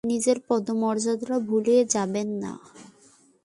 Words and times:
নিজেদের 0.03 0.37
পদমর্যাদা 0.47 1.35
ভুলে 1.47 1.75
যাবেন 1.93 2.27
না! 2.43 2.51